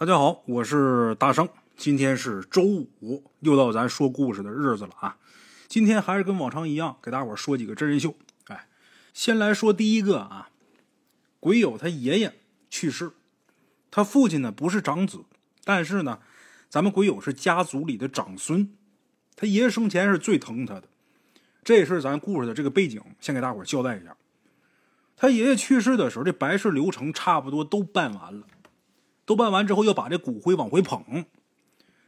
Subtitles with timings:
[0.00, 1.48] 大家好，我是大圣。
[1.76, 5.16] 今天是周五，又到咱说故事的日子了啊！
[5.66, 8.14] 今天还是跟往常一样，给大伙说几个真人秀。
[8.46, 8.68] 哎，
[9.12, 10.50] 先来说第一个啊，
[11.40, 12.32] 鬼友他爷爷
[12.70, 13.10] 去世，
[13.90, 15.24] 他父亲呢不是长子，
[15.64, 16.20] 但是呢，
[16.68, 18.72] 咱们鬼友是家族里的长孙，
[19.34, 20.84] 他爷爷生前是最疼他的。
[21.64, 24.16] 这也是咱故事的这个背景，先给大伙交代一下。
[25.16, 28.46] 他爷爷去世的时候，这白事流程差不多都办完了。
[29.28, 31.26] 都办完之后，要把这骨灰往回捧。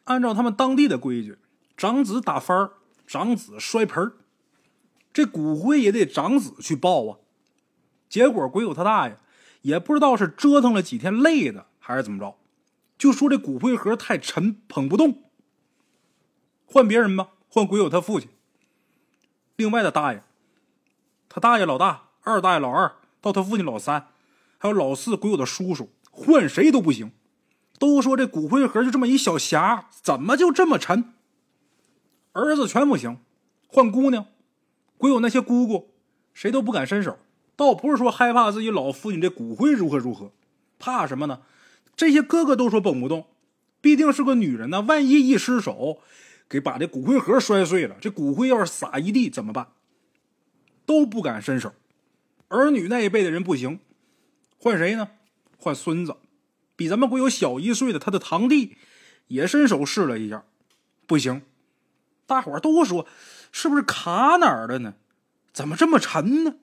[0.04, 1.36] 按照他们当地的规矩，
[1.76, 2.72] 长子打翻儿，
[3.06, 4.12] 长子摔盆儿，
[5.12, 7.18] 这骨灰也得长子去抱啊。
[8.08, 9.18] 结果鬼友他大爷
[9.60, 12.38] 也不知道是折腾了几天累的，还是怎么着，
[12.96, 15.24] 就说这骨灰盒太沉，捧不动。
[16.64, 18.30] 换别人吧，换鬼友他父亲。
[19.56, 20.22] 另外的大爷，
[21.28, 24.08] 他大爷老大、二大爷老二，到他父亲老三，
[24.56, 25.90] 还有老四鬼友的叔叔。
[26.10, 27.12] 换谁都不行，
[27.78, 31.12] 都说这骨灰盒就这么一小匣，怎么就这么沉？
[32.32, 33.18] 儿子全不行，
[33.66, 34.26] 换姑娘，
[34.98, 35.90] 鬼有那些姑姑，
[36.34, 37.18] 谁都不敢伸手。
[37.56, 40.32] 倒不是说害怕自己老父亲这骨灰如何如何，
[40.78, 41.42] 怕什么呢？
[41.94, 43.26] 这些哥哥都说蹦不动，
[43.80, 45.98] 毕竟是个女人呢，万一一失手，
[46.48, 49.68] 给把这骨灰盒摔碎了，这骨灰要是撒一地怎么办？
[50.86, 51.72] 都不敢伸手。
[52.48, 53.80] 儿女那一辈的人不行，
[54.58, 55.10] 换谁呢？
[55.60, 56.16] 换孙子，
[56.74, 58.76] 比咱们鬼友小一岁的他的堂弟，
[59.28, 60.44] 也伸手试了一下，
[61.06, 61.42] 不行。
[62.26, 63.06] 大伙都说
[63.52, 64.94] 是不是卡哪儿了呢？
[65.52, 66.56] 怎么这么沉呢？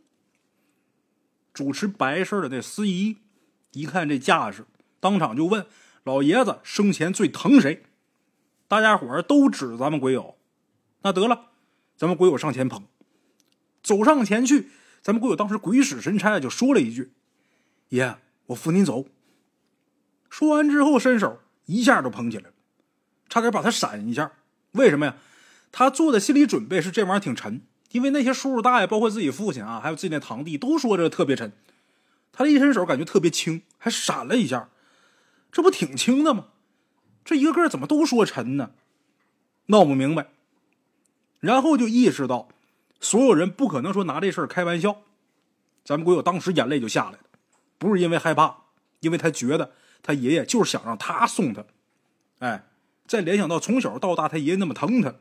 [1.54, 3.18] 主持白事的那司仪
[3.74, 4.66] 一看这架势，
[5.00, 5.68] 当场就问
[6.04, 7.84] 老爷子生前最疼谁？
[8.68, 10.38] 大家伙都指咱们鬼友。
[11.04, 11.52] 那得了，
[11.96, 12.84] 咱们鬼友上前捧，
[13.84, 14.70] 走上前去，
[15.02, 17.12] 咱们鬼友当时鬼使神差就说了一句
[17.90, 18.18] ：“爷。”
[18.48, 19.06] 我扶您走。
[20.30, 22.54] 说完之后，伸手一下就捧起来了，
[23.30, 24.32] 差点把他闪一下。
[24.74, 25.16] 为什么呀？
[25.72, 31.52] 他做的心理准备是这玩意儿挺沉，因为那些叔叔大爷，包括自己父亲啊，还有自己那堂弟，都说这特别沉。
[32.32, 34.70] 他这一伸手，感觉特别轻，还闪了一下。
[35.52, 36.48] 这不挺轻的吗？
[37.26, 38.72] 这一个个怎么都说沉呢？
[39.68, 40.28] 闹不明白。
[41.40, 42.48] 然后就意识到，
[43.00, 45.02] 所有人不可能说拿这事儿开玩笑。
[45.84, 47.20] 咱们鬼友当时眼泪就下来了。
[47.78, 48.66] 不是因为害怕，
[49.00, 51.66] 因为他觉得他爷爷就是想让他送他，
[52.40, 52.68] 哎，
[53.06, 55.16] 再联想到从小到大他爷爷那么疼他，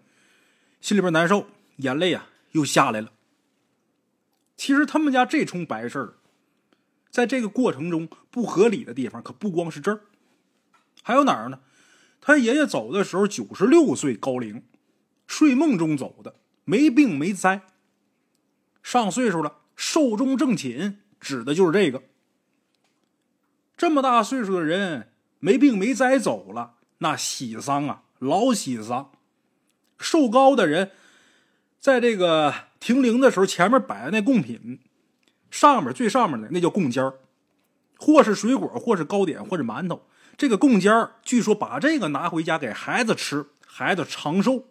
[0.81, 3.13] 心里边难受，眼泪啊又下来了。
[4.57, 6.15] 其实他们家这出白事儿，
[7.11, 10.01] 在这个过程中不合理的地方可不光是这儿，
[11.03, 11.61] 还有哪儿呢？
[12.21, 14.65] 他爷爷走的时候九十六岁高龄，
[15.27, 17.63] 睡梦中走的，没病没灾，
[18.83, 22.03] 上岁数了，寿终正寝，指的就是这个。
[23.77, 29.11] 这么大岁数的人没病没灾走了，那喜丧啊，老喜丧。
[29.99, 30.93] 寿高的人，
[31.79, 34.81] 在这个停灵的时候，前面摆的那贡品，
[35.51, 37.15] 上面最上面的那叫贡尖儿，
[37.99, 40.07] 或是水果，或是糕点，或者馒头。
[40.37, 44.65] 这个贡尖儿，据说把这个拿回家给孩子吃，孩子长寿。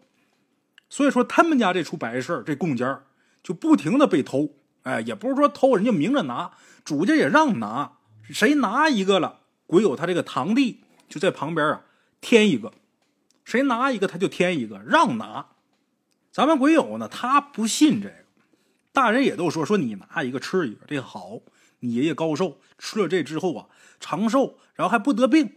[0.90, 3.06] 所以说，他们家这出白事这贡尖儿
[3.44, 4.52] 就不停的被偷。
[4.84, 6.52] 哎，也不是说偷，人家明着拿，
[6.84, 7.94] 主家也让拿。
[8.30, 11.82] 谁拿一个了，鬼友他这个堂弟就在旁边啊，
[12.22, 12.72] 添一个；
[13.44, 15.48] 谁拿一个，他就添一个，让拿。
[16.32, 18.26] 咱们鬼友呢，他不信这个，
[18.92, 21.40] 大人也都说说你拿一个吃一个，这个好，
[21.80, 23.68] 你爷爷高寿，吃了这之后啊，
[24.00, 25.54] 长寿，然后还不得病。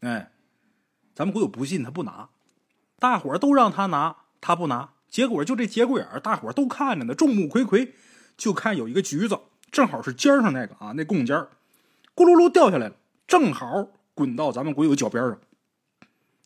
[0.00, 0.30] 哎，
[1.14, 2.28] 咱们鬼友不信，他不拿，
[2.98, 7.90] 大伙都让他拿，他不拿，结果就这节骨眼大伙都看着呢，众目睽睽，
[8.36, 11.48] 就看有一个橘子，正好是尖上那个啊，那贡尖儿。
[12.14, 15.40] 咕噜噜掉下来了，正好滚到咱们鬼友脚边上，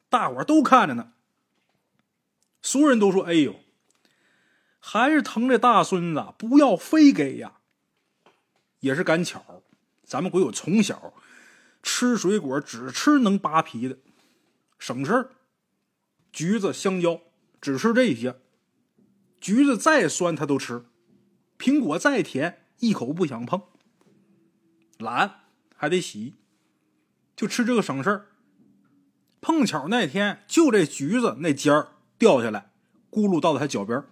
[0.09, 1.13] 大伙都看着呢。
[2.63, 3.57] 所有人都说：“哎呦，
[4.79, 7.59] 还是疼这大孙子，不要非给呀。”
[8.81, 9.63] 也是赶巧，
[10.05, 11.15] 咱们鬼友从小
[11.83, 13.99] 吃水果只吃能扒皮的，
[14.79, 15.31] 省事儿。
[16.33, 17.21] 橘子、香蕉
[17.61, 18.41] 只吃这些，
[19.41, 20.85] 橘子再酸他都吃，
[21.59, 23.63] 苹果再甜一口不想碰，
[24.99, 25.44] 懒。
[25.85, 26.33] 还得洗，
[27.37, 28.27] 就吃这个省事儿。
[29.43, 32.71] 碰巧那天就这橘子那尖儿掉下来，
[33.11, 34.03] 咕噜到了他脚边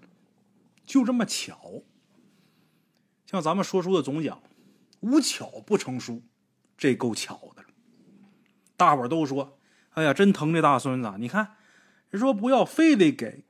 [0.85, 1.83] 就这么巧。
[3.25, 4.43] 像咱们说书的总讲，
[5.01, 6.21] 无巧不成书，
[6.77, 7.65] 这够巧的。
[8.77, 9.59] 大伙都说
[9.97, 11.15] ：“哎呀，真疼这大孙子！
[11.19, 11.57] 你看，
[12.11, 13.47] 人说不要，非得给。”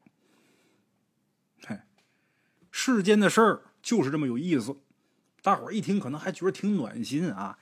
[1.66, 1.80] 嘿，
[2.70, 4.76] 世间的事儿就是这么有意思。
[5.42, 7.58] 大伙一听，可能还觉得挺暖心啊。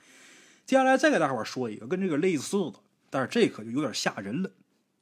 [0.71, 2.75] 接下来再给大伙说一个跟这个类似的，
[3.09, 4.49] 但是这可就有点吓人了，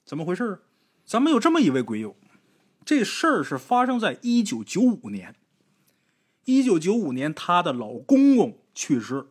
[0.03, 0.59] 怎么回事啊？
[1.05, 2.15] 咱们有这么一位鬼友，
[2.83, 5.35] 这事儿是发生在一九九五年。
[6.45, 9.27] 一九九五年，她的老公公去世，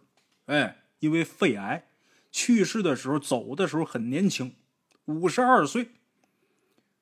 [0.47, 1.89] 哎，因为肺癌
[2.31, 4.55] 去世的时候，走的时候很年轻，
[5.07, 5.89] 五十二岁。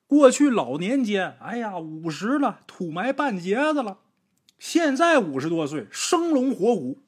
[0.07, 3.99] 过去老年间，哎呀，五十了，土埋半截子了。
[4.57, 7.03] 现在五十多岁，生龙活虎。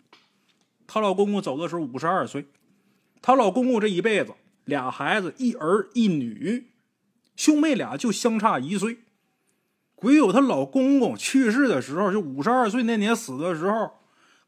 [0.92, 2.48] 她老公公走的时候五十二岁，
[3.22, 4.34] 她老公公这一辈子
[4.66, 6.72] 俩孩子，一儿一女，
[7.36, 8.98] 兄妹俩就相差一岁。
[9.94, 14.00] 鬼友她老公公去世的时候，就五十二岁那年死的时候，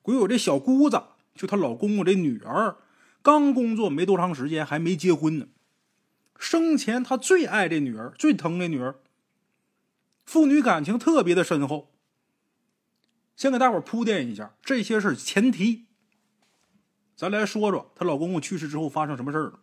[0.01, 1.03] 鬼友这小姑子，
[1.35, 2.77] 就她老公公这女儿，
[3.21, 5.45] 刚工作没多长时间，还没结婚呢。
[6.39, 8.95] 生前她最爱这女儿，最疼这女儿，
[10.25, 11.91] 父女感情特别的深厚。
[13.35, 15.85] 先给大伙铺垫一下，这些是前提。
[17.21, 19.59] 咱来说说她老公公去世之后发生什么事儿了。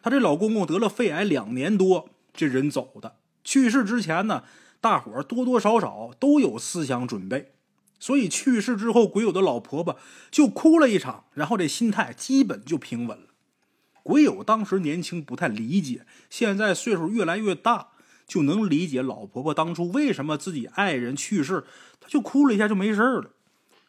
[0.00, 3.16] 她这老公公得了肺癌两年多，这人走的。
[3.44, 4.44] 去世之前呢，
[4.80, 7.52] 大伙儿多多少少都有思想准备，
[8.00, 9.98] 所以去世之后，鬼友的老婆婆
[10.30, 13.24] 就哭了一场，然后这心态基本就平稳了。
[14.02, 17.88] 鬼友当时年轻不太理解，现在岁数越来越大，
[18.26, 21.64] 就能理解老婆婆当初为什么自己爱人去世，
[22.00, 23.32] 她就哭了一下就没事了。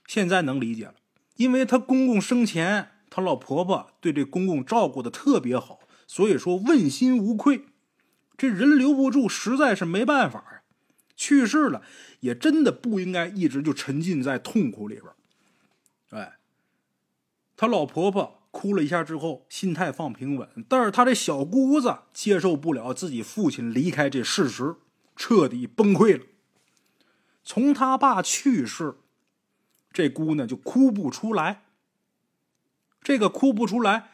[0.06, 0.96] 现在能理解了，
[1.39, 7.65] 因为她公公生前，她老婆婆对这公公照顾的特别好，所以说问心无愧。
[8.38, 10.62] 这人留不住，实在是没办法呀。
[11.15, 11.81] 去世了，
[12.19, 15.06] 也真的不应该一直就沉浸在痛苦里边。
[16.12, 16.38] 哎，
[17.56, 18.36] 他老婆婆。
[18.51, 24.77] 哭了一下之后，心态放平稳，但是他这小姑子接受不了自己父亲离开这事实，
[25.15, 26.25] 彻底崩溃了。
[27.44, 28.95] 从他爸去世，
[30.00, 31.63] 这姑娘就哭不出来。
[33.04, 34.12] 这个哭不出来，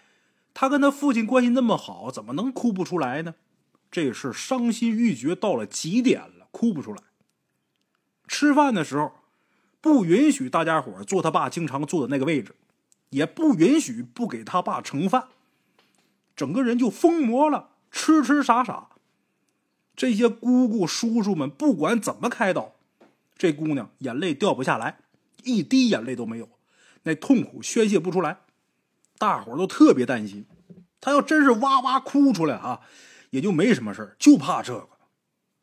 [0.51, 3.35] 他跟他父亲关系那么好，怎么能哭不出来呢？
[3.91, 7.03] 这是伤心欲绝到了极点了，哭不出来。
[8.27, 9.11] 吃饭的时候，
[9.79, 12.55] 不允许大家伙坐他爸经常坐的那个位置。
[13.11, 15.27] 也不允许不给他爸盛饭，
[16.35, 18.89] 整个人就疯魔了，痴痴傻傻。
[19.95, 22.73] 这些姑姑叔叔们不管怎么开导，
[23.37, 24.97] 这姑娘眼泪掉不下来，
[25.45, 26.49] 一滴眼泪都没有，
[27.03, 28.39] 那痛苦宣泄不出来。
[29.17, 30.45] 大伙都特别担心，
[30.99, 32.81] 他要真是哇哇哭出来啊，
[33.29, 34.89] 也就没什么事就怕这个，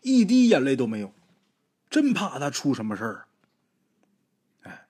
[0.01, 1.13] 一滴眼泪都没有，
[1.91, 3.27] 真怕他出什么事儿。
[4.63, 4.87] 哎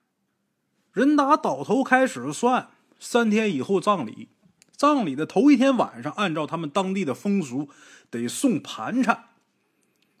[0.93, 2.69] 人打倒头开始算，
[2.99, 4.29] 三天以后葬礼。
[4.75, 7.69] 葬礼的头一天晚上，按照他们当地的风俗，
[8.09, 9.29] 得送盘缠，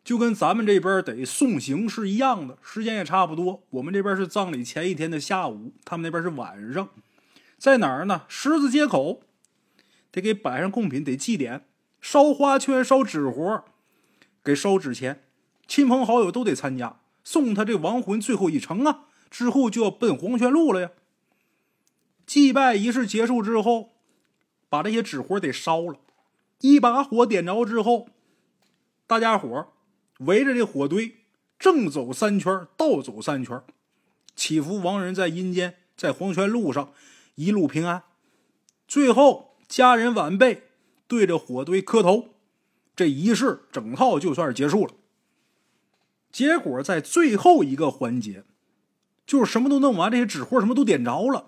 [0.03, 3.63] 就跟咱们这边得送行是一样的，时间也差不多。
[3.69, 6.89] 我们这边是葬礼前一天的下午，他们那边是晚上，
[7.57, 8.23] 在哪儿呢？
[8.27, 9.21] 十字街口，
[10.11, 11.61] 得给摆上贡品，得祭奠，
[12.01, 13.63] 烧花圈，烧纸活，
[14.43, 15.23] 给烧纸钱，
[15.67, 19.05] 亲朋好友都得参加，送他这亡魂最后一程啊。
[19.29, 20.91] 之后就要奔黄泉路了呀。
[22.27, 23.93] 祭拜仪式结束之后，
[24.69, 25.95] 把这些纸活得烧了。
[26.59, 28.09] 一把火点着之后，
[29.07, 29.69] 大家伙
[30.19, 31.17] 围着这火堆
[31.59, 33.61] 正走三圈，倒走三圈，
[34.35, 36.91] 祈福亡人在阴间，在黄泉路上
[37.35, 38.03] 一路平安。
[38.87, 40.63] 最后，家人晚辈
[41.07, 42.29] 对着火堆磕头，
[42.95, 44.93] 这仪式整套就算是结束了。
[46.31, 48.43] 结果在最后一个环节。
[49.25, 51.47] 就是什么都弄完，这些纸货什么都点着了，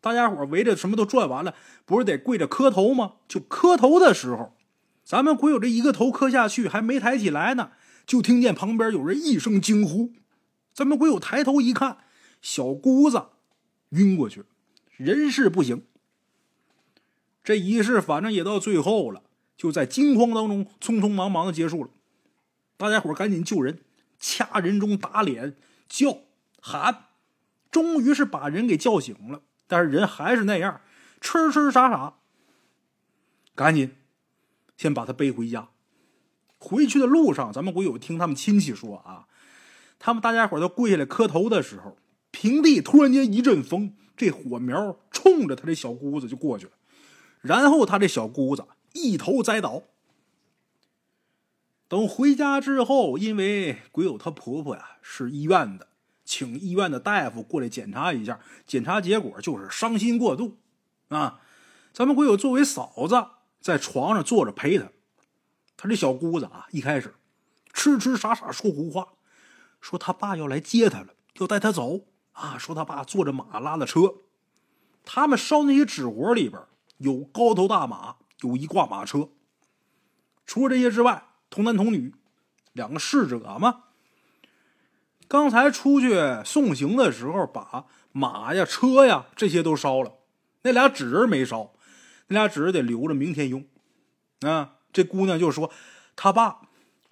[0.00, 3.16] 大家伙围着什么都转完了，不是得跪着磕头吗？
[3.28, 4.54] 就磕头的时候，
[5.04, 7.72] 咱们鬼友这一个头磕下去，还没抬起来呢，
[8.06, 10.12] 就听见旁边有人一声惊呼。
[10.72, 11.98] 咱们鬼友抬头一看，
[12.42, 13.26] 小姑子
[13.90, 14.46] 晕过去了，
[14.96, 15.86] 人事不行。
[17.42, 19.22] 这仪式反正也到最后了，
[19.56, 21.90] 就在惊慌当中匆匆忙忙的结束了。
[22.76, 23.80] 大家伙赶紧救人，
[24.18, 25.56] 掐人中、打脸、
[25.88, 26.18] 叫。
[26.60, 27.08] 喊，
[27.70, 30.80] 终于是把人给叫醒了，但是人还是那样，
[31.20, 32.14] 痴痴傻傻。
[33.54, 33.94] 赶紧，
[34.76, 35.68] 先把他背回家。
[36.64, 39.26] 回去的路上，咱们鬼友听他们亲戚说啊，
[39.98, 41.98] 他们大家伙都跪下来磕头的时候，
[42.30, 46.72] 平地突然间一阵风，这火苗冲着他这小姑子就过去了，
[47.42, 49.82] 然后他这小姑子一头栽倒。
[51.86, 55.88] 等回家之后，因为鬼友她婆婆呀是医院的。
[56.26, 60.56] 请医院的大夫过来检查一下，检查结果就是伤心过度，
[61.08, 61.42] 啊，
[61.92, 63.26] 咱们鬼友作为嫂子
[63.60, 64.90] 在床上坐着陪他，
[65.84, 67.14] 他这小姑子啊，一开始
[67.74, 69.06] 痴痴傻傻说胡话，
[69.82, 74.14] 说他爸要来接他了，要带他走啊，说他爸坐着马拉的车，
[75.04, 76.58] 他们烧那些纸活里边
[76.96, 79.28] 有高头大马，有一挂马车。
[80.46, 82.14] 除了这些之外，童男童女
[82.72, 83.82] 两个侍者嘛。
[85.28, 90.14] 刚才出去送行的时候，把马呀、车呀这些都烧了，
[90.62, 91.74] 那俩纸人没烧，
[92.28, 93.66] 那俩纸人得留着明天用。
[94.40, 95.70] 啊，这姑娘就说，
[96.16, 96.62] 她爸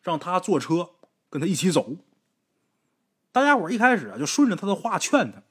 [0.01, 0.93] 让她坐车
[1.29, 1.97] 跟他一起走。
[3.33, 5.43] 大家伙一开始啊就顺着他的话劝他，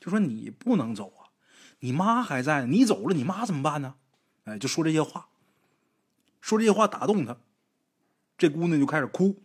[0.00, 1.34] 就说你不能走啊，
[1.80, 3.96] 你妈还在，你走了你妈怎么办呢？
[4.44, 5.28] 哎，就说这些话，
[6.40, 7.36] 说这些话打动他，
[8.38, 9.42] 这姑娘就开始哭，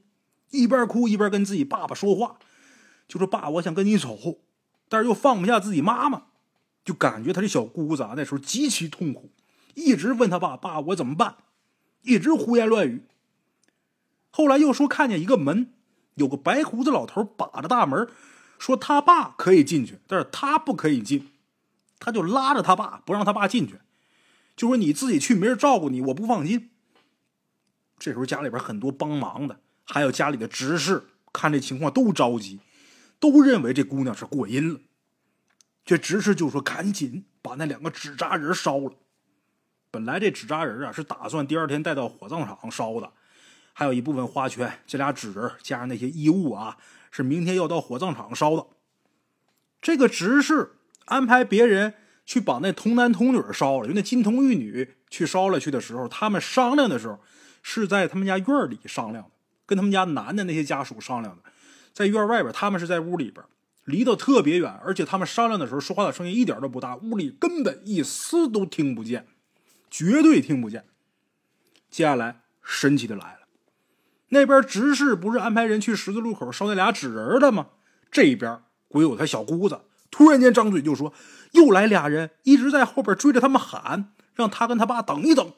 [0.52, 2.38] 一边哭一边跟自己爸爸说话。
[3.08, 4.18] 就说爸，我想跟你走，
[4.88, 6.28] 但是又放不下自己妈妈，
[6.86, 9.32] 就感觉她这小姑子啊那时候极其痛苦，
[9.74, 11.38] 一直问她爸爸我怎么办，
[12.02, 13.04] 一直胡言乱语。
[14.30, 15.74] 后来又说看见一个门，
[16.16, 18.08] 有个白胡子老头把着大门，
[18.58, 21.30] 说他爸可以进去，但是他不可以进，
[22.00, 23.80] 他就拉着他爸不让他爸进去，
[24.56, 26.70] 就说你自己去，没人照顾你，我不放心。
[27.98, 32.60] 这时候家里边很多帮忙的，还有家里的执事，看这情况都着急。
[33.20, 34.80] 都认为这姑娘是过阴了，
[35.84, 38.94] 这执事就说：“赶紧把那两个纸扎人烧了。”
[39.92, 43.12] 本来这纸扎人啊是打算第二天带到火葬场烧的，
[43.74, 46.78] 还有一部分花圈，这俩纸人加上那些衣物啊，
[47.12, 48.68] 是明天要到火葬场烧的。
[49.82, 50.74] 这个执事
[51.06, 57.20] 安排别人去把那童男童女烧了，就那金童玉女去烧了去的时候，他们商量的时候
[57.64, 59.32] 是在他们家院里商量的，
[59.66, 61.44] 跟他们家男的那些家属商量的。
[61.94, 63.44] 在院外边，他们是在屋里边，
[63.86, 69.26] 离得特别远，而且他们商量的时候说话的声音一点都不大，屋里根本一丝都听不见，
[69.90, 70.86] 绝对听不见。
[71.90, 73.48] 接下来神奇的来了，
[74.30, 77.68] 那边执事不是安排人去十字路口烧那俩纸人的吗？
[78.12, 79.82] 这边鬼友他小姑子
[80.12, 81.14] 突然间张嘴就说
[81.54, 85.54] ：“又来俩人，一直在后边追着他们喊，让他跟他爸等一等。”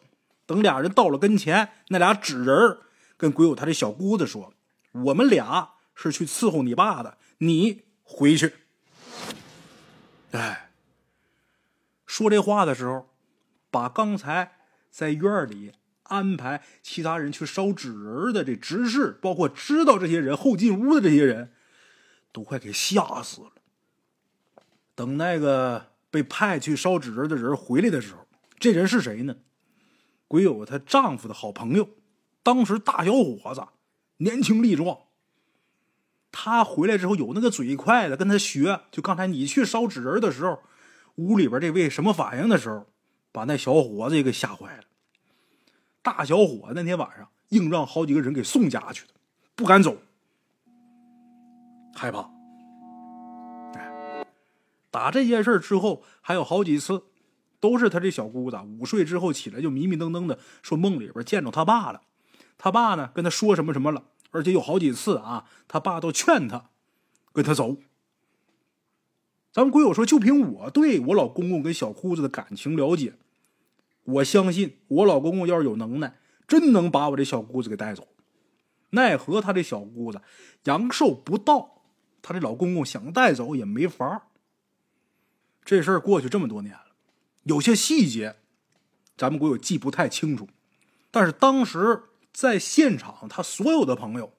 [0.46, 2.80] 等俩人到了跟前，那俩纸人
[3.18, 4.54] 跟鬼友他这小姑子说
[5.06, 8.54] ：“我们俩。”是去伺候你爸的，你回去。
[10.32, 10.72] 哎，
[12.08, 13.11] 说这话的时候，
[13.72, 14.52] 把刚才
[14.92, 15.72] 在院里
[16.04, 21.54] 安排其他人去烧纸人的这执事，包括知道这些人后进屋的这些人，
[22.32, 23.54] 都快给吓死了。
[24.94, 28.28] 等那个被派去烧纸人的人回来的时候，
[28.60, 29.38] 这人是谁呢？
[30.28, 31.90] 鬼友她丈夫的好朋友，
[32.44, 33.64] 当时大小伙子，
[34.18, 34.98] 年轻力壮。
[36.34, 40.62] 他回来之后有那个嘴快的跟他学，就刚才你去烧纸人的时候，
[41.16, 42.86] 屋里边这位什么反应的时候，
[43.32, 44.84] 把那小伙子也给吓坏了。
[46.02, 49.14] 大小伙那天晚上硬让好几个人给送家去的，
[49.56, 49.98] 不敢走，
[51.94, 52.30] 害怕。
[54.90, 57.04] 打这件事之后，还有好几次，
[57.60, 62.02] 都是他这小姑子午睡之后起来就迷迷瞪瞪的，说梦里边见着他爸了，
[62.58, 64.04] 他爸呢跟他说什么什么了。
[64.32, 66.70] 而且有好几次啊，他爸都劝他
[67.34, 67.78] 跟他走。
[69.52, 73.14] 咱们鬼友说，就凭我对我老公公跟小姑子的感情了解，
[74.04, 76.18] 我相信我老公公要是有能耐，
[76.48, 78.08] 真能把我这小姑子给带走。
[78.92, 80.22] 奈何他这小姑子
[80.64, 81.84] 阳寿不到，
[82.22, 84.28] 他这老公公想带走也没法
[85.64, 86.86] 这事儿过去这么多年了，
[87.44, 88.36] 有些细节
[89.18, 90.48] 咱们鬼友记不太清楚，
[91.10, 92.04] 但是当时。
[92.34, 94.32] 在现场，他所有的朋友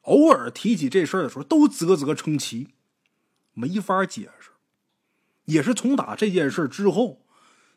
[0.00, 2.70] 偶尔提起这事儿的时候，都啧啧称奇，
[3.54, 4.50] 没法解释。
[5.44, 7.24] 也是从打这件事之后，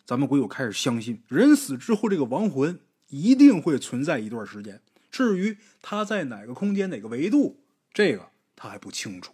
[0.06, 4.82] 咱们鬼友开始相信，人死之后这个亡魂一定会存在一段时间。
[5.10, 7.64] 至于他在哪个空间、哪个维度，
[7.94, 9.34] 这个他还不清楚。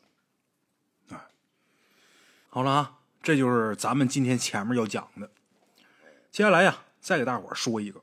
[1.10, 1.28] 啊，
[2.50, 5.32] 好了啊，这就是咱们今天前面要讲的。
[6.32, 8.02] 接下来呀，再给大伙说一个。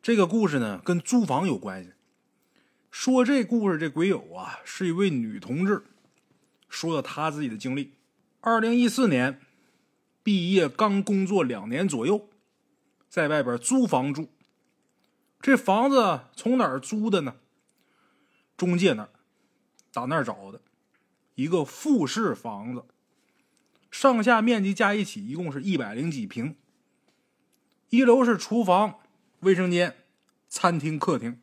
[0.00, 1.92] 这个故事呢，跟租房有关系。
[2.90, 5.82] 说这故事，这鬼友啊，是一位女同志，
[6.68, 7.94] 说的她自己的经历。
[8.40, 9.40] 二零一四年
[10.22, 12.28] 毕业，刚工作两年左右，
[13.08, 14.30] 在外边租房住。
[15.40, 17.36] 这房子从哪儿租的呢？
[18.56, 19.10] 中介那儿，
[19.92, 20.60] 打那儿找的，
[21.34, 22.84] 一个复式房子，
[23.90, 26.56] 上下面积加一起一共是一百零几平。
[27.90, 29.00] 一楼是厨房。
[29.42, 29.94] 卫生间、
[30.48, 31.40] 餐厅、客厅，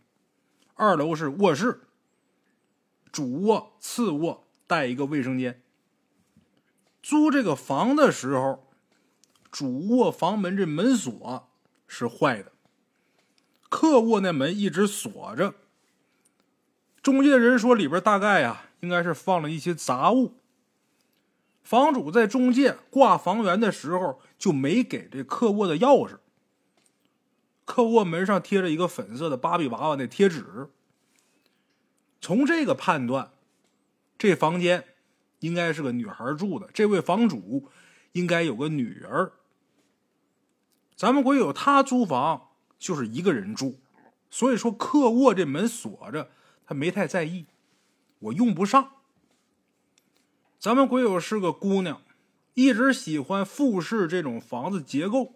[0.74, 1.88] 二楼是卧室，
[3.10, 5.62] 主卧、次卧带一个卫生间。
[7.02, 8.68] 租这个房的时候，
[9.52, 11.48] 主卧房门这门锁
[11.88, 12.52] 是坏的，
[13.70, 15.54] 客卧那门一直锁着。
[17.02, 20.34] 中介人说里边大概呀，应该是放了一些杂物。
[21.64, 26.18] 房主在中介挂房源的时候就没给这客卧的钥匙。
[27.66, 30.70] 客卧门上贴着一个粉色的芭比娃娃的贴纸。
[32.22, 33.32] 从这个判断，
[34.18, 34.86] 这房间
[35.40, 37.70] 应该是个女孩住的，这位房主
[38.14, 39.34] 应该有个女儿。
[40.96, 43.80] 咱们鬼友他租房就是一个人住，
[44.30, 46.30] 所以说客卧这门锁着，
[46.66, 47.46] 他没太在意，
[48.20, 48.92] 我用不上。
[50.58, 52.02] 咱们鬼友是个姑娘，
[52.54, 55.34] 一直喜欢复式这种房子结构。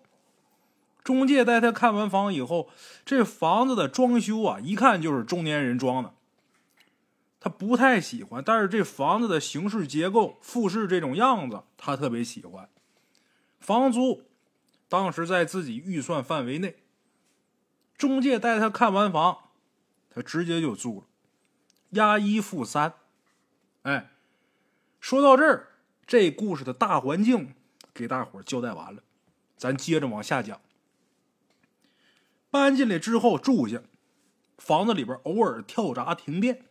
[1.03, 2.69] 中介带她看完房以后，
[3.05, 6.13] 这房子的装修啊，一看就是中年人装的。
[7.39, 12.69] 他不太喜欢，但是这房子的形式结构、复式这种样子，他特别喜欢。
[13.59, 14.23] 房租
[14.89, 16.75] 当时在自己预算范围内。
[17.97, 19.51] 中介带他看完房，
[20.09, 21.07] 他直接就租了，
[21.91, 22.93] 押一付三。
[23.81, 24.11] 哎，
[24.99, 25.67] 说到这儿，
[26.07, 27.53] 这故事的大环境
[27.93, 29.03] 给大伙交代完了，
[29.57, 30.59] 咱接着往下讲。
[32.49, 33.81] 搬进来之后住下，
[34.57, 36.65] 房子里边偶尔跳闸停电。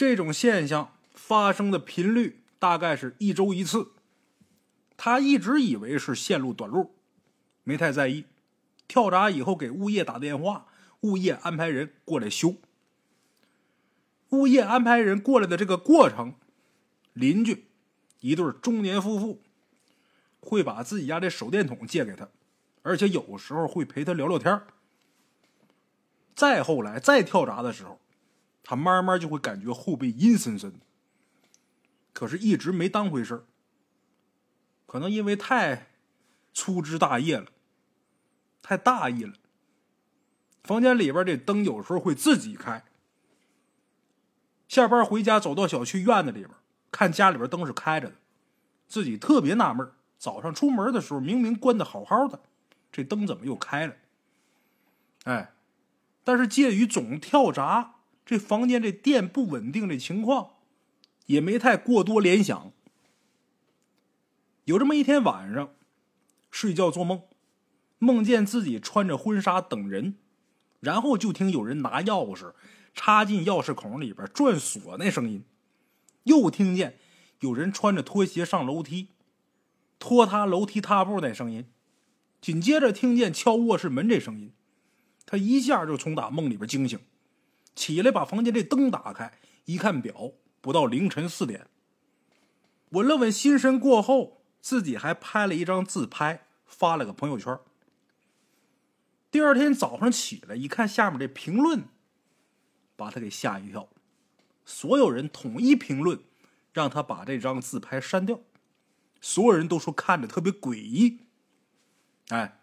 [0.00, 3.88] 这种现象发生的频率大概是一周一次。
[4.96, 6.94] 他一直以为是线路短路，
[7.64, 8.24] 没太在意。
[8.88, 10.68] 跳闸以后给物业打电话，
[11.00, 12.56] 物业安排人过来修。
[14.30, 16.32] 物业安排人过来的这个过程，
[17.12, 17.66] 邻居
[18.20, 19.42] 一对中年夫妇
[20.40, 22.26] 会把自己家的手电筒借给他，
[22.80, 24.62] 而且有时候会陪他聊聊天
[26.34, 27.99] 再后来再跳闸的时候。
[28.62, 30.80] 他慢慢就会感觉后背阴森森的，
[32.12, 33.44] 可是一直没当回事
[34.86, 35.88] 可能因为太
[36.52, 37.46] 粗枝大叶了，
[38.62, 39.34] 太大意了。
[40.62, 42.84] 房间里边这灯有时候会自己开。
[44.68, 46.50] 下班回家走到小区院子里边，
[46.92, 48.16] 看家里边灯是开着的，
[48.86, 52.40] 自己特别纳闷早上出门的时候明明关的好好的，
[52.92, 53.96] 这灯怎么又开了？
[55.24, 55.54] 哎，
[56.22, 57.96] 但是介于总跳闸。
[58.30, 60.50] 这房间这电不稳定的情况，
[61.26, 62.72] 也没太过多联想。
[64.66, 65.74] 有这么一天晚上，
[66.48, 67.22] 睡觉做梦，
[67.98, 70.14] 梦见自己穿着婚纱等人，
[70.78, 72.52] 然后就听有人拿钥匙
[72.94, 75.42] 插进钥匙孔里边转锁那声音，
[76.22, 76.98] 又听见
[77.40, 79.08] 有人穿着拖鞋上楼梯，
[79.98, 81.66] 拖他楼梯踏步那声音，
[82.40, 84.52] 紧接着听见敲卧室门这声音，
[85.26, 87.00] 他一下就从打梦里边惊醒。
[87.74, 91.66] 起来，把房间这灯打开，一看表，不到凌晨四点。
[92.90, 97.58] 稳了稳心神过后，自己还拍了一张自拍，发了个朋友圈。
[99.30, 101.84] 第二天早上起来一看，下面这评论，
[102.96, 103.88] 把他给吓一跳。
[104.64, 106.20] 所有人统一评论，
[106.72, 108.40] 让他把这张自拍删掉。
[109.20, 111.20] 所有人都说看着特别诡异。
[112.28, 112.59] 哎。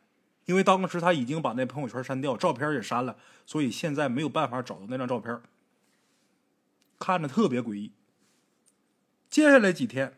[0.48, 5.42] 因为当时他已经把那朋友圈删掉，照片也删了，所以现在没有办法找到那张照片，
[6.98, 7.92] 看着特别诡异。
[9.30, 10.16] 接下来几天，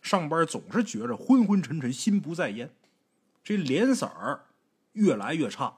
[0.00, 2.70] 上班总是觉着昏昏沉沉，心不在焉，
[3.44, 4.46] 这脸色儿
[4.94, 5.76] 越来越差，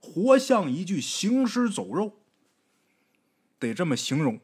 [0.00, 2.16] 活像一具行尸走肉，
[3.58, 4.40] 得这么形容。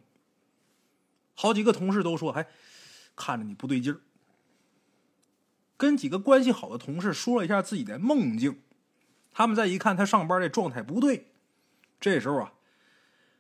[1.35, 2.47] 好几个同事都说，还
[3.17, 4.01] 看着你不对劲儿。
[5.81, 8.61] 跟几个关系好的同事说了一下自己的梦境，
[9.33, 11.33] 他们再一看他上班这状态不对，
[11.99, 12.53] 这时候啊，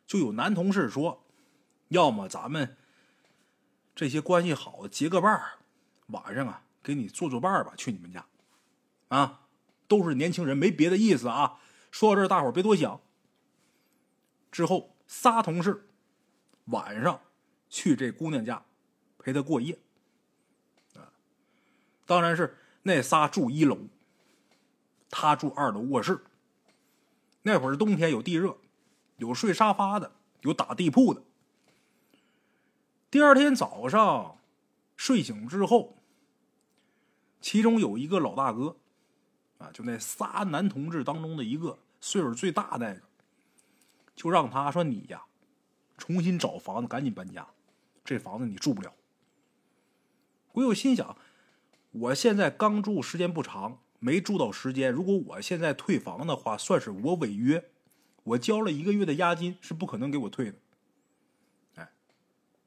[0.06, 1.26] 就有男同事说
[1.88, 2.78] ：“要么咱们
[3.94, 5.58] 这些关系好的结个伴儿，
[6.06, 8.24] 晚上啊给你做做伴儿吧，去你们家。”
[9.08, 9.40] 啊，
[9.86, 11.60] 都是年轻人，没别的意思啊。
[11.90, 13.02] 说到这儿，大伙别多想。
[14.50, 15.90] 之后仨同事
[16.64, 17.20] 晚上
[17.68, 18.64] 去这姑娘家
[19.18, 19.78] 陪她过夜。
[22.10, 23.78] 当然是那仨住一楼，
[25.08, 26.24] 他住二楼卧室。
[27.42, 28.58] 那会儿冬天有地热，
[29.18, 31.22] 有睡沙发的，有打地铺的。
[33.12, 34.38] 第二天早上
[34.96, 35.98] 睡醒之后，
[37.40, 38.74] 其中有一个老大哥，
[39.58, 43.02] 啊，就那仨男同志当中的一个，岁数最大那个，
[44.16, 45.22] 就让他说：“你呀，
[45.96, 47.46] 重新找房子，赶紧搬家，
[48.04, 48.92] 这房子你住不了。”
[50.54, 51.16] 我有心想。
[51.90, 54.92] 我现在刚住时间不长，没住到时间。
[54.92, 57.70] 如果我现在退房的话，算是我违约。
[58.22, 60.58] 我交了一个月的押金，是不可能给我退的。
[61.76, 61.90] 哎，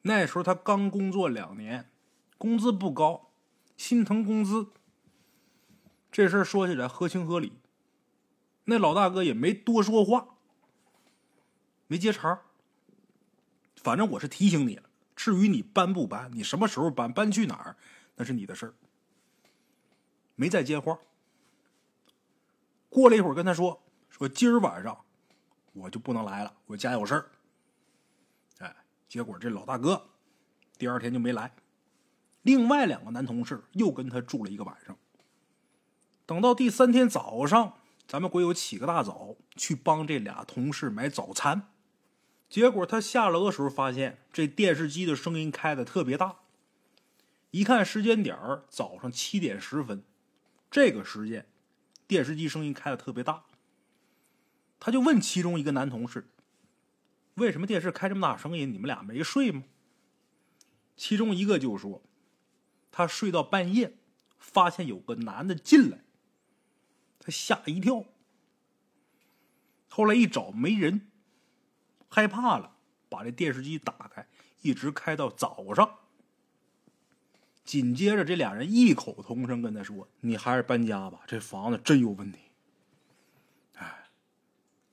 [0.01, 1.89] 那时候他刚工作两年，
[2.37, 3.31] 工资不高，
[3.77, 4.67] 心疼工资。
[6.11, 7.53] 这事儿说起来合情合理。
[8.65, 10.35] 那老大哥也没多说话，
[11.87, 12.41] 没接茬。
[13.75, 14.89] 反正我是提醒你了。
[15.15, 17.77] 至于你搬不搬，你什么时候搬，搬去哪儿，
[18.17, 18.73] 那是你的事儿。
[20.43, 20.99] 没再接话。
[22.89, 25.05] 过了一会儿，跟他说：“说今儿晚上
[25.71, 27.31] 我就不能来了，我家有事儿。”
[28.59, 28.75] 哎，
[29.07, 30.09] 结果这老大哥
[30.77, 31.55] 第二天就没来。
[32.41, 34.97] 另外两个男同事又跟他住了一个晚上。
[36.25, 41.69] 等到第三天早上，咱们鬼友起个大早去帮这俩同事买早餐，
[42.49, 46.39] 结果他下楼的时候发现这电视机的声音开的特别大。
[47.51, 50.03] 一看时间点儿，早上七点十分，
[50.73, 51.47] 这个时间，
[52.07, 53.43] 电视机声音开的特别大。
[54.79, 56.27] 他就问其中一个男同事
[57.37, 58.73] ：“为什么电视开这么大声音？
[58.73, 59.65] 你们俩没睡吗？”
[60.97, 62.01] 其中一个就说
[62.91, 63.99] ：“他睡到半夜，
[64.39, 65.99] 发现有个男的进来，
[67.19, 68.05] 他吓一跳。
[69.87, 71.11] 后来一找没人，
[72.09, 72.77] 害怕了，
[73.09, 74.27] 把这电视机打开，
[74.63, 75.99] 一直开到早上。”
[77.63, 82.39] 紧接着，这俩人异口同声跟他说：“你还是搬家吧，这房子真有问题。”
[83.75, 84.05] 哎，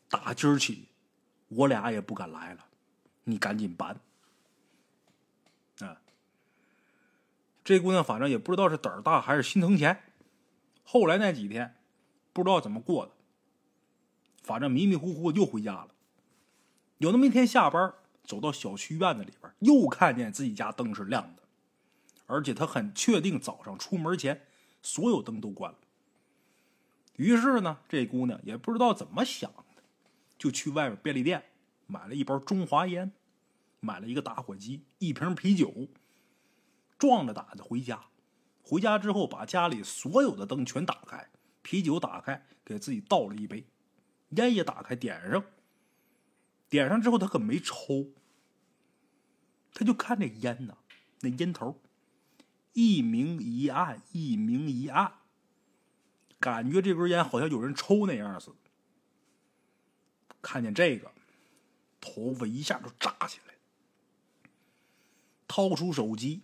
[0.09, 0.88] 打今儿起，
[1.48, 2.64] 我俩也不敢来了，
[3.24, 4.00] 你赶紧搬。
[5.80, 6.00] 啊，
[7.64, 10.00] 这姑娘反正也不知道是胆儿大还是心疼钱。
[10.85, 11.76] 后来那几天，
[12.33, 13.12] 不知道怎么过的，
[14.42, 15.88] 反正迷迷糊糊又回家了。
[16.98, 17.92] 有那么一天下班，
[18.24, 21.39] 走到小区院子里边，又看见自己家灯是亮的。
[22.30, 24.46] 而且他很确定，早上出门前
[24.80, 25.78] 所有灯都关了。
[27.16, 29.82] 于是呢，这姑娘也不知道怎么想的，
[30.38, 31.42] 就去外面便利店
[31.86, 33.12] 买了一包中华烟，
[33.80, 35.88] 买了一个打火机，一瓶啤酒，
[36.96, 38.06] 壮着胆子回家。
[38.62, 41.28] 回家之后，把家里所有的灯全打开，
[41.62, 43.66] 啤酒打开，给自己倒了一杯，
[44.30, 45.44] 烟也打开点上。
[46.68, 48.12] 点上之后，他可没抽，
[49.74, 50.78] 他就看这烟呢，
[51.20, 51.80] 那烟头。
[52.72, 55.12] 一明一暗，一明一暗，
[56.38, 58.56] 感觉这根烟好像有人抽那样似的。
[60.42, 61.12] 看见这个，
[62.00, 63.54] 头发一下就炸起来，
[65.46, 66.42] 掏出手机，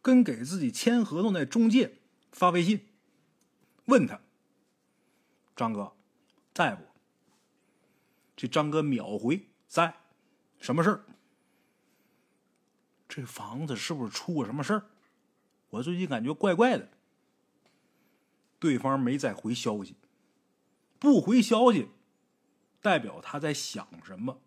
[0.00, 1.98] 跟给自己签合同那中介
[2.30, 2.86] 发微信，
[3.86, 4.20] 问他
[5.56, 5.92] ：“张哥，
[6.54, 6.84] 在不？”
[8.36, 9.94] 这张哥秒回：“在。”
[10.60, 11.04] 什么事儿？
[13.14, 14.86] 这房子是不是出过什么事儿？
[15.68, 16.88] 我最近感觉怪怪的。
[18.58, 19.96] 对方没再回消息，
[20.98, 21.90] 不回消息，
[22.80, 24.40] 代表他在想什么？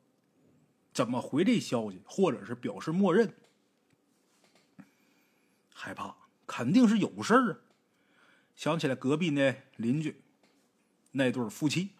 [0.91, 2.01] 怎么回这消息？
[2.07, 3.35] 或者是表示默认？
[5.71, 6.15] 害怕，
[6.47, 7.59] 肯定是有事儿啊！
[8.55, 10.23] 想起来隔壁那邻居，
[11.11, 11.91] 那对夫妻，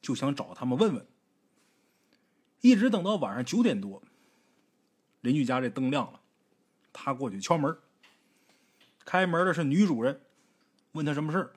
[0.00, 1.06] 就想找他们问问。
[2.60, 4.02] 一直等到晚上九点多。
[5.22, 6.20] 邻居家这灯亮了，
[6.92, 7.76] 他过去敲门。
[9.04, 10.20] 开门的是女主人，
[10.92, 11.50] 问他什么事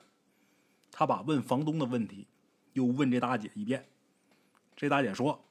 [0.90, 2.26] 他把问房东的问题
[2.72, 3.88] 又问这大姐一遍。
[4.74, 5.44] 这大姐说，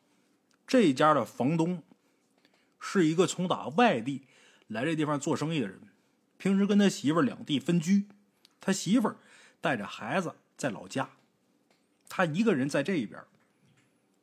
[0.65, 1.84] 这家的房东
[2.80, 4.23] 是一个从打外地
[4.67, 5.80] 来这地方做生意的人，
[6.38, 8.08] 平时跟他媳妇两地分居，
[8.60, 9.13] 他媳妇
[9.62, 11.10] 带着孩子在老家，
[12.10, 13.21] 他一个人在这边。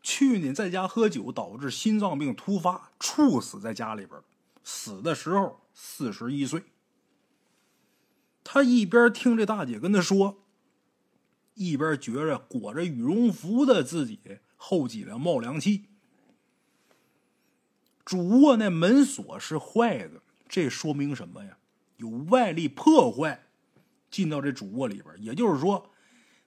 [0.03, 4.21] 去年在家喝酒，导致心脏病突发，猝死在家里边。
[4.65, 6.65] 死的时候四十一岁。
[8.45, 10.43] 他一边听这大姐跟他说，
[11.55, 14.21] 一边觉着裹着羽绒服的自己
[14.57, 15.87] 后脊梁冒凉气。
[18.05, 21.57] 主卧那门锁是坏的，这说明什么呀？
[21.99, 23.47] 有外力破坏
[24.11, 25.93] 进到这主卧里边，也就是说，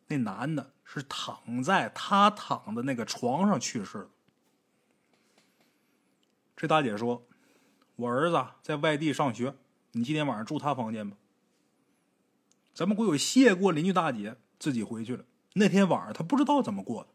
[0.07, 0.74] 那男的。
[0.85, 4.09] 是躺在他躺的那个床上去世的。
[6.55, 7.27] 这大姐说
[7.97, 9.55] ：“我儿子在外地上学，
[9.91, 11.17] 你今天晚上住他房间吧。”
[12.73, 15.25] 咱们国有谢过邻居大姐，自己回去了。
[15.53, 17.09] 那天晚上他不知道怎么过的，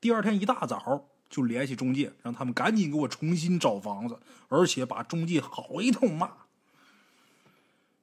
[0.00, 6.32] 第二天一大早就联系中介，让他们赶紧给我重新找房子，而且把中介好一通骂。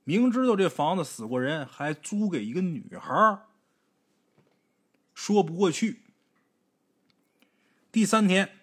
[0.04, 3.40] 明知道这房子死过人，还租给一个女孩
[5.14, 6.02] 说不过去。
[7.92, 8.58] 第三天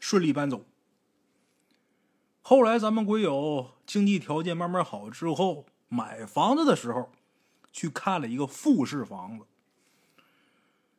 [0.00, 0.64] 顺利搬走。
[2.40, 7.12] 后来咱们鬼友经济条件慢慢好之后，买房子的时候
[7.72, 9.46] 去看了一个复式房子，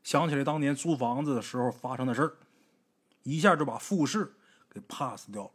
[0.01, 2.37] 想起来当年租房子的时候发生的事儿，
[3.23, 4.35] 一下就把复式
[4.69, 5.51] 给 pass 掉了。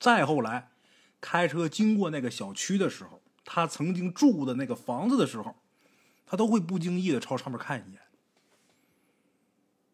[0.00, 0.72] 再后来
[1.20, 5.54] 开车经过那个小区的时候，他曾经住的那个房子的时候，
[6.26, 8.01] 他都会不经意的朝上面看一眼。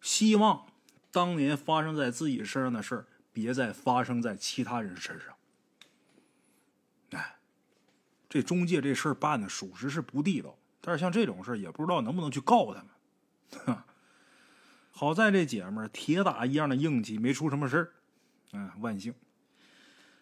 [0.01, 0.67] 希望
[1.11, 5.35] 当年发生在自己身上的事儿，别再发生在其他人身上。
[7.11, 7.37] 哎，
[8.29, 10.57] 这中介这事儿办的属实是不地道。
[10.81, 13.79] 但是像这种事儿也不知道能不能去告他们。
[14.91, 17.93] 好在这姐们儿铁打一样的硬气，没出什么事儿。
[18.53, 19.15] 嗯，万幸。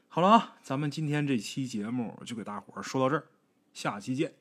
[0.09, 3.27] 好了啊，咱们今天这期节目就给大伙儿说到这儿，
[3.73, 4.35] 下期见。